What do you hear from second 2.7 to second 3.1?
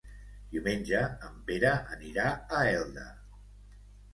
Elda.